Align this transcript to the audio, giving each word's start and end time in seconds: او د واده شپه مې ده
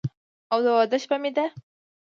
او 0.51 0.59
د 0.65 0.67
واده 0.75 0.97
شپه 1.03 1.17
مې 1.23 1.31
ده 1.35 1.45